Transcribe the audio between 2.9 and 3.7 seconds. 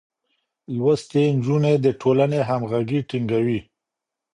ټينګوي.